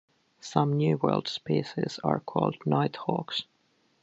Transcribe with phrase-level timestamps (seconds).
[0.39, 3.43] Some New World species are called nighthawks.